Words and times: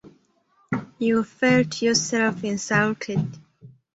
You 0.97 1.23
felt 1.23 1.79
yourself 1.83 2.43
insulted. 2.43 3.37